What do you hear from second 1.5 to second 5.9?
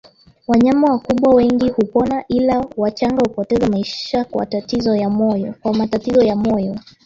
hupona ila wachanga hupoteza maisha kwa